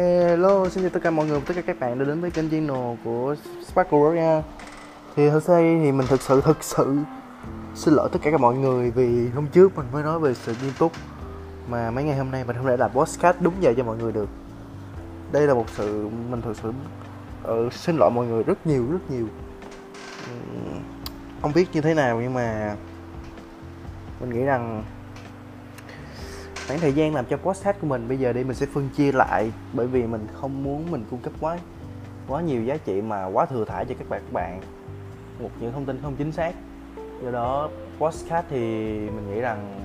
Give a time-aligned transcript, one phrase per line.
[0.00, 2.50] Hello, xin chào tất cả mọi người, tất cả các bạn đã đến với kênh
[2.50, 3.36] channel của
[3.66, 4.42] Sparkle Rock nha.
[5.16, 6.96] Thì hôm nay thì mình thực sự thực sự
[7.74, 10.54] xin lỗi tất cả các mọi người vì hôm trước mình mới nói về sự
[10.62, 10.92] nghiêm túc
[11.68, 14.12] Mà mấy ngày hôm nay mình không thể làm podcast đúng giờ cho mọi người
[14.12, 14.28] được.
[15.32, 16.72] Đây là một sự mình thực sự
[17.66, 19.26] uh, xin lỗi mọi người rất nhiều rất nhiều.
[21.42, 22.76] Không biết như thế nào nhưng mà
[24.20, 24.84] mình nghĩ rằng
[26.70, 28.08] khoảng thời gian làm cho podcast của mình.
[28.08, 31.20] Bây giờ đi, mình sẽ phân chia lại, bởi vì mình không muốn mình cung
[31.20, 31.58] cấp quá
[32.28, 34.60] quá nhiều giá trị mà quá thừa thải cho các bạn các bạn.
[35.40, 36.54] Một những thông tin không chính xác.
[37.24, 38.58] Do đó, podcast thì
[38.98, 39.80] mình nghĩ rằng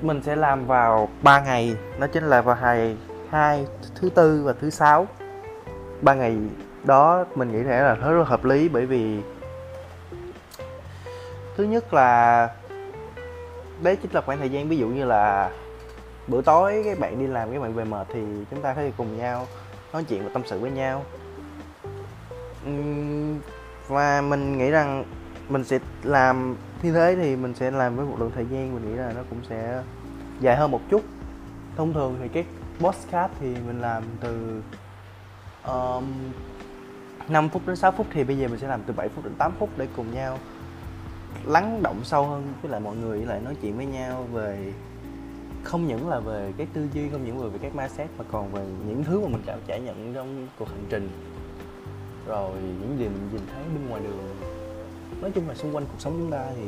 [0.00, 1.76] mình sẽ làm vào 3 ngày.
[1.98, 2.96] Nó chính là vào ngày
[3.30, 5.06] hai, thứ tư và thứ sáu.
[6.02, 6.36] Ba ngày
[6.84, 9.20] đó mình nghĩ sẽ là rất là hợp lý, bởi vì
[11.56, 12.48] thứ nhất là
[13.82, 15.50] đấy chính là khoảng thời gian ví dụ như là
[16.28, 18.92] bữa tối các bạn đi làm các bạn về mệt thì chúng ta có thể
[18.96, 19.46] cùng nhau
[19.92, 21.04] nói chuyện và tâm sự với nhau.
[23.88, 25.04] Và mình nghĩ rằng
[25.48, 28.90] mình sẽ làm như thế thì mình sẽ làm với một lượng thời gian mình
[28.90, 29.82] nghĩ là nó cũng sẽ
[30.40, 31.02] dài hơn một chút.
[31.76, 32.44] Thông thường thì cái
[32.80, 34.62] podcast thì mình làm từ
[35.66, 36.04] um,
[37.28, 39.34] 5 phút đến 6 phút thì bây giờ mình sẽ làm từ 7 phút đến
[39.38, 40.38] 8 phút để cùng nhau
[41.44, 44.72] lắng động sâu hơn với lại mọi người lại nói chuyện với nhau về
[45.62, 48.64] không những là về cái tư duy không những về các mindset mà còn về
[48.88, 51.08] những thứ mà mình đã trải nhận trong cuộc hành trình.
[52.26, 54.36] Rồi những gì mình nhìn thấy bên ngoài đường.
[55.20, 56.66] Nói chung là xung quanh cuộc sống chúng ta thì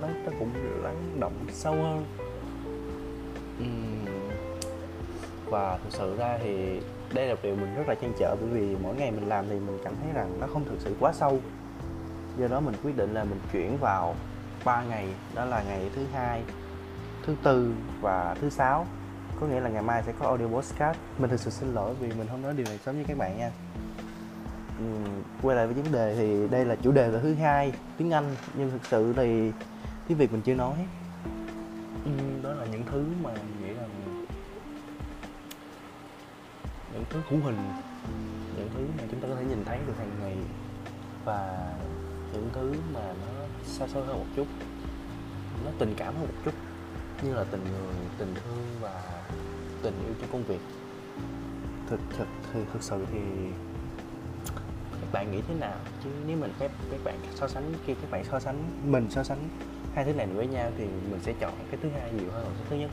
[0.00, 0.50] nó, nó cũng
[0.82, 2.04] lắng động sâu hơn.
[5.46, 6.80] Và thực sự ra thì
[7.14, 9.54] đây là điều mình rất là chăn trở bởi vì mỗi ngày mình làm thì
[9.54, 11.40] mình cảm thấy rằng nó không thực sự quá sâu
[12.38, 14.14] do đó mình quyết định là mình chuyển vào
[14.64, 16.42] 3 ngày, đó là ngày thứ hai,
[17.26, 18.86] thứ tư và thứ sáu.
[19.40, 20.98] Có nghĩa là ngày mai sẽ có audio podcast.
[21.18, 23.38] Mình thực sự xin lỗi vì mình không nói điều này sớm với các bạn
[23.38, 23.50] nha.
[25.42, 28.36] Quay lại với vấn đề thì đây là chủ đề là thứ hai, tiếng anh.
[28.54, 29.52] Nhưng thực sự thì
[30.08, 30.86] tiếng việt mình chưa nói.
[32.42, 33.86] Đó là những thứ mà mình nghĩ là
[36.92, 37.56] những thứ hữu hình.
[38.56, 40.36] Những thứ mà chúng ta có thể nhìn thấy được hàng ngày.
[41.24, 41.70] Và
[42.56, 44.46] thứ mà nó xa xôi hơn một chút.
[45.64, 46.54] Nó tình cảm hơn một chút,
[47.22, 49.02] như là tình người, tình thương và
[49.82, 50.60] tình yêu trong công việc.
[51.88, 53.20] Thực thực, thì thực sự thì
[54.92, 55.76] các bạn nghĩ thế nào?
[56.04, 59.22] Chứ nếu mình các các bạn so sánh, khi các bạn so sánh, mình so
[59.22, 59.48] sánh
[59.94, 62.50] hai thứ này với nhau thì mình sẽ chọn cái thứ hai nhiều hơn là
[62.58, 62.90] cái thứ nhất.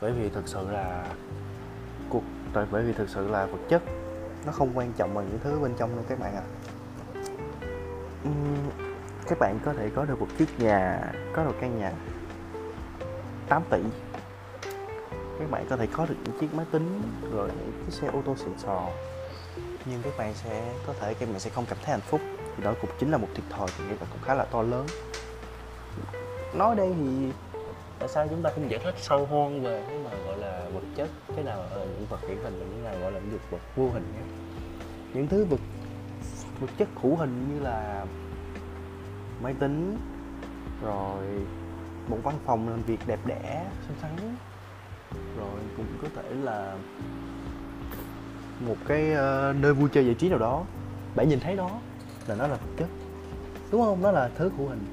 [0.00, 1.06] Bởi vì thực sự là
[2.08, 2.22] cuộc,
[2.52, 3.82] tại, bởi vì thực sự là vật chất
[4.46, 6.42] nó không quan trọng bằng những thứ bên trong đâu các bạn ạ.
[6.42, 6.67] à.
[8.24, 8.30] Ừ,
[9.26, 11.92] các bạn có thể có được một chiếc nhà, có được căn nhà
[13.48, 13.78] 8 tỷ.
[15.38, 17.02] Các bạn có thể có được những chiếc máy tính,
[17.32, 18.88] rồi những chiếc xe ô tô xịn sò.
[19.86, 22.20] Nhưng các bạn sẽ, có thể các bạn sẽ không cảm thấy hạnh phúc.
[22.56, 24.62] Thì đó cũng chính là một thiệt thòi thì các bạn, cũng khá là to
[24.62, 24.86] lớn.
[26.54, 27.32] Nói đây thì
[27.98, 30.82] tại sao chúng ta không giải thích sâu hơn về cái mà gọi là vật
[30.96, 31.08] chất?
[31.36, 33.90] Cái nào là những vật hiển hình và những nào gọi là những vật vô
[33.90, 34.22] hình nhé?
[35.14, 35.60] Những thứ vật
[36.60, 38.06] vật chất hữu hình như là
[39.42, 39.98] máy tính,
[40.82, 41.24] rồi
[42.08, 44.10] một văn phòng làm việc đẹp đẽ, xinh xắn.
[45.38, 46.76] Rồi cũng có thể là
[48.66, 50.64] một cái ờ, nơi vui chơi giải trí nào đó.
[51.14, 51.70] Bạn nhìn thấy đó
[52.26, 52.88] là nó là vật chất,
[53.70, 54.02] đúng không?
[54.02, 54.84] Nó là thứ hữu hình.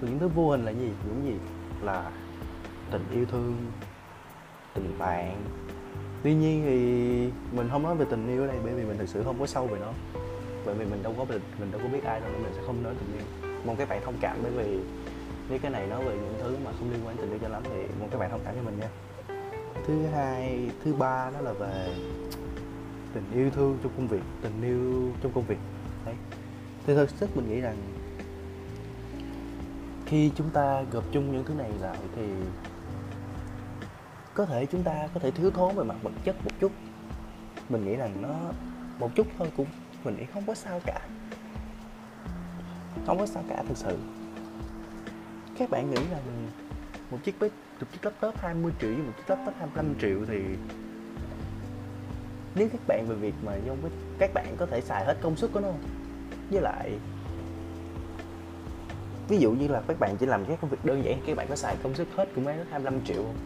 [0.00, 0.92] Còn những thứ vô hình là gì?
[1.06, 1.34] Những gì
[1.82, 2.10] là
[2.90, 3.56] tình yêu thương,
[4.74, 5.44] tình bạn.
[6.22, 6.76] Tuy nhiên thì
[7.56, 9.46] mình không nói về tình yêu ở đây bởi vì mình thực sự không có
[9.46, 9.92] sâu về nó
[10.66, 11.24] bởi vì mình đâu có
[11.58, 13.52] mình đâu có biết ai đâu, nên mình sẽ không nói tình yêu.
[13.66, 14.78] Mong các bạn thông cảm bởi vì
[15.48, 17.48] nếu cái này nói về những thứ mà không liên quan đến tình yêu cho
[17.48, 18.88] lắm thì mong các bạn thông cảm cho mình nha.
[19.86, 21.94] Thứ hai, thứ ba đó là về
[23.14, 25.58] tình yêu thương trong công việc, tình yêu trong công việc.
[26.06, 26.14] Đấy.
[26.86, 27.76] Thì thực chất mình nghĩ rằng
[30.06, 32.22] khi chúng ta gộp chung những thứ này lại thì
[34.34, 36.72] có thể chúng ta có thể thiếu thốn về mặt vật chất một chút.
[37.68, 38.34] Mình nghĩ rằng nó
[38.98, 39.66] một chút thôi cũng
[40.04, 41.00] mình nghĩ không có sao cả
[43.06, 43.98] không có sao cả thực sự
[45.58, 46.18] các bạn nghĩ là
[47.10, 50.42] một chiếc bếp một chiếc laptop 20 triệu với một chiếc laptop 25 triệu thì
[52.54, 55.36] nếu các bạn về việc mà dùng với các bạn có thể xài hết công
[55.36, 55.80] suất của nó không?
[56.50, 56.90] với lại,
[59.28, 61.46] ví dụ như là các bạn chỉ làm các công việc đơn giản, các bạn
[61.48, 63.36] có xài công suất hết của máy 25 triệu không?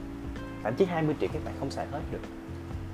[0.63, 2.21] thậm chí 20 triệu các bạn không xài hết được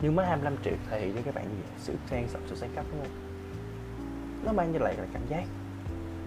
[0.03, 2.71] nhưng mới 25 triệu thể hiện cho các bạn gì sự sang sọc sự sáng
[2.75, 3.32] cấp đúng không
[4.45, 5.45] nó mang cho lại là cảm giác.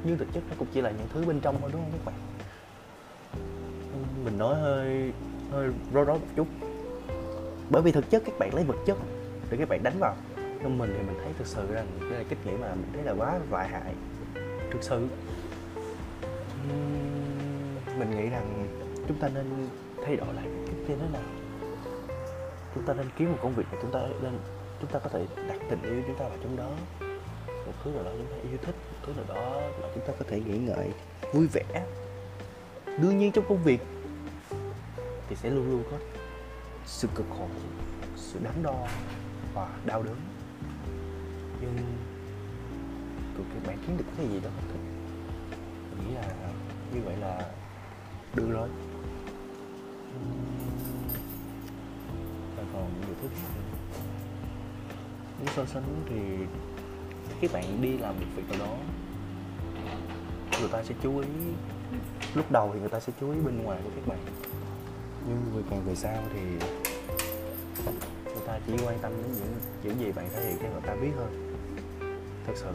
[0.04, 2.06] Nhưng thực chất nó cũng chỉ là những thứ bên trong thôi đúng không các
[2.06, 2.16] bạn
[4.26, 5.12] mình nói hơi
[5.52, 6.48] hơi rối rối một chút.
[7.70, 8.98] Bởi vì thực chất các bạn lấy vật chất
[9.50, 10.16] để các bạn đánh vào.
[10.64, 13.04] Trong mình thì mình thấy thực sự rằng đây là cách nghĩ mà mình thấy
[13.04, 13.94] là quá lại hại.
[14.72, 15.08] Thực sự.
[18.00, 18.68] Mình nghĩ rằng
[19.08, 19.46] chúng ta nên
[20.06, 21.22] thay đổi lại cách như thế nào
[22.76, 24.40] chúng ta nên kiếm một công việc mà chúng ta nên
[24.82, 26.70] chúng ta có thể đặt tình yêu chúng ta vào trong đó
[27.66, 30.14] một thứ nào đó chúng ta yêu thích, một thứ nào đó mà chúng ta
[30.20, 30.92] có thể nghĩ ngợi
[31.34, 31.86] vui vẻ.
[32.86, 33.82] Đương nhiên trong công việc
[35.30, 35.98] thì sẽ luôn luôn có
[36.86, 37.48] sự cực khổ,
[38.16, 38.88] sự đắn đo
[39.54, 40.16] và đau đớn.
[41.62, 41.78] Nhưng
[43.38, 44.80] cực kỳ bạn kiếm được cái gì đó mình thích.
[45.92, 46.52] Mình nghĩ là
[46.94, 47.52] như vậy là
[48.36, 48.70] được rồi.
[52.58, 53.50] Và còn nhiều thứ khác
[55.40, 56.16] nếu so sánh thì
[57.42, 58.78] các bạn đi làm một việc nào đó,
[60.60, 61.28] người ta sẽ chú ý.
[62.36, 64.20] Lúc đầu thì người ta sẽ chú ý bên ngoài của các bạn.
[65.28, 66.42] Nhưng người càng về sau thì
[68.26, 70.96] người ta chỉ quan tâm đến những những gì bạn thể hiện cho người ta
[70.96, 71.52] biết hơn
[72.48, 72.72] thật sự,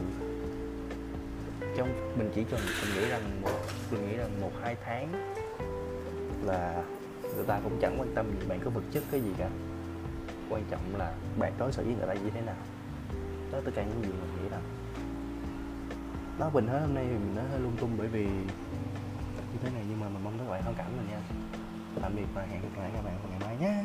[1.77, 3.49] trong, mình chỉ cần, mình nghĩ rằng một,
[3.91, 5.33] mình nghĩ rằng một, hai tháng
[6.43, 6.83] là
[7.35, 9.49] người ta cũng chẳng quan tâm gì bạn có vật chất cái gì cả.
[10.49, 12.55] Quan trọng là bạn đối xử với người ta như thế nào
[13.51, 14.61] đó tất cả những gì mình nghĩ rằng
[16.39, 18.23] nó bình hết hôm nay thì mình nó hơi lung tung bởi vì
[19.51, 21.21] như thế này nhưng mà mình mong các bạn thông cảm mình nha.
[22.01, 23.83] Tạm biệt và hẹn gặp lại các bạn vào ngày mai nhé.